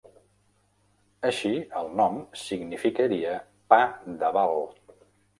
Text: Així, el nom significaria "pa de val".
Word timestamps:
Així, 1.27 1.51
el 1.81 1.89
nom 1.99 2.17
significaria 2.43 3.35
"pa 3.75 3.79
de 4.23 4.33
val". 4.39 4.57